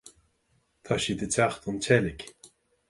tá 0.85 0.93
siad 1.03 1.21
ag 1.27 1.31
teacht 1.35 1.67
ón 1.69 1.77
tseilg 1.83 2.19